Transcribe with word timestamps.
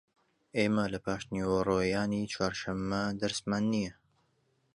ئێمە 0.57 0.85
لە 0.93 0.99
پاشنیوەڕۆیانی 1.05 2.29
چوارشەممە 2.33 3.03
دەرسمان 3.21 3.63
نییە. 3.73 3.93